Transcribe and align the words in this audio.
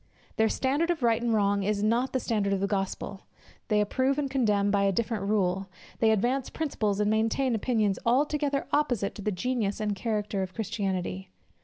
Their 0.37 0.49
standard 0.49 0.89
of 0.89 1.03
right 1.03 1.21
and 1.21 1.31
wrong 1.31 1.61
is 1.61 1.83
not 1.83 2.11
the 2.11 2.19
standard 2.19 2.53
of 2.53 2.59
the 2.59 2.65
gospel: 2.65 3.27
they 3.67 3.79
approve 3.79 4.17
and 4.17 4.31
condemn 4.31 4.71
by 4.71 4.81
a 4.81 4.91
different 4.91 5.25
rule; 5.29 5.69
they 5.99 6.09
advance 6.09 6.49
principles 6.49 6.99
and 6.99 7.11
maintain 7.11 7.53
opinions 7.53 7.99
altogether 8.03 8.65
opposite 8.73 9.13
to 9.13 9.21
the 9.21 9.31
genius 9.31 9.79
and 9.79 9.95
character 9.95 10.41
of 10.41 10.55
Christianity. 10.55 11.29